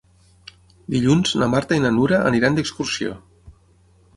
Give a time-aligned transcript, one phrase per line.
[0.93, 3.17] Dilluns na Marta i na Nura aniran d'excursió.